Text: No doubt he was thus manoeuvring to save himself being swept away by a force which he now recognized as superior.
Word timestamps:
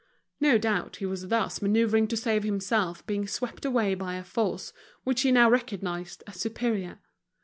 No 0.39 0.57
doubt 0.57 0.95
he 0.95 1.05
was 1.05 1.27
thus 1.27 1.61
manoeuvring 1.61 2.07
to 2.07 2.17
save 2.17 2.41
himself 2.41 3.05
being 3.05 3.27
swept 3.27 3.65
away 3.65 3.93
by 3.93 4.15
a 4.15 4.23
force 4.23 4.73
which 5.03 5.21
he 5.21 5.31
now 5.31 5.47
recognized 5.47 6.23
as 6.25 6.37
superior. 6.41 6.97